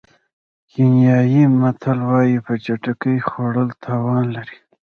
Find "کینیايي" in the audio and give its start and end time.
0.71-1.43